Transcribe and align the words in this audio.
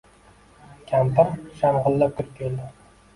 Kampiri 0.91 1.53
shang‘illab 1.59 2.15
kirib 2.17 2.33
keldi. 2.41 2.67